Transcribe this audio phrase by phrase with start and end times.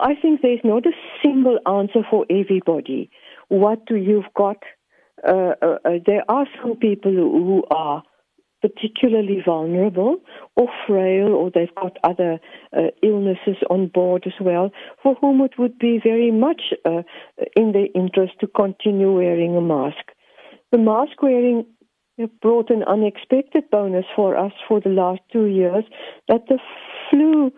[0.00, 0.92] I think there's not a
[1.22, 3.10] single answer for everybody.
[3.48, 4.58] What do you've got?
[5.26, 8.02] Uh, uh, uh, there are some people who are
[8.62, 10.16] particularly vulnerable
[10.56, 12.38] or frail, or they've got other
[12.76, 14.70] uh, illnesses on board as well,
[15.02, 17.02] for whom it would be very much uh,
[17.54, 20.12] in their interest to continue wearing a mask.
[20.72, 21.66] The mask wearing
[22.40, 25.84] brought an unexpected bonus for us for the last two years
[26.28, 26.58] that the
[27.10, 27.52] flu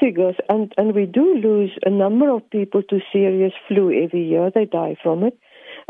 [0.00, 4.50] figures, and, and we do lose a number of people to serious flu every year,
[4.54, 5.38] they die from it,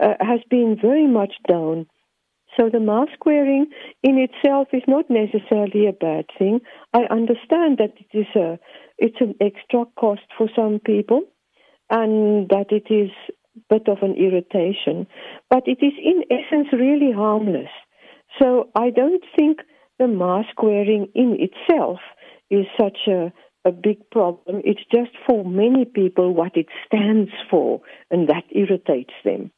[0.03, 1.87] uh, has been very much down.
[2.59, 3.67] So the mask wearing
[4.03, 6.61] in itself is not necessarily a bad thing.
[6.93, 8.59] I understand that it is a,
[8.99, 11.23] it's an extra cost for some people
[11.91, 13.11] and that it is
[13.57, 15.07] a bit of an irritation,
[15.51, 17.71] but it is in essence really harmless.
[18.41, 19.59] So I don't think
[19.99, 21.99] the mask wearing in itself
[22.51, 23.33] is such a,
[23.65, 24.63] a big problem.
[24.65, 29.51] It's just for many people what it stands for, and that irritates them.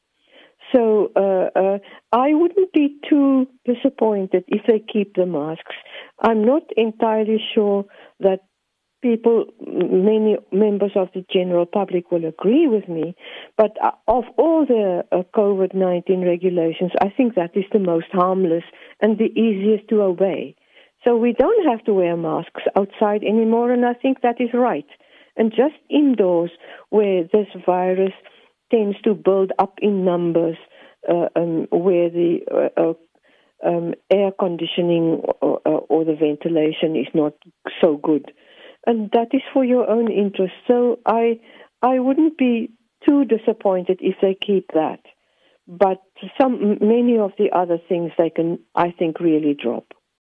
[0.75, 1.79] So uh, uh,
[2.13, 5.75] I wouldn't be too disappointed if they keep the masks.
[6.21, 7.85] I'm not entirely sure
[8.21, 8.41] that
[9.03, 13.15] people, many members of the general public will agree with me,
[13.57, 18.07] but uh, of all the uh, COVID 19 regulations, I think that is the most
[18.13, 18.65] harmless
[19.01, 20.57] and the easiest to obey.
[21.07, 24.87] So we don't have to wear masks outside anymore, and I think that is right.
[25.37, 26.51] And just indoors,
[26.91, 28.13] where this virus
[28.73, 30.57] tends to build up in numbers
[31.09, 32.95] uh, um, where the uh, uh,
[33.65, 37.35] um, air conditioning or, or, the ventilation is not
[37.81, 38.33] so good,
[38.87, 40.55] and that is for your own interest.
[40.67, 41.39] So I
[41.83, 42.73] I wouldn't be
[43.09, 45.01] too disappointed if they keep that,
[45.69, 46.03] but
[46.41, 49.96] some many of the other things they can I think really drop.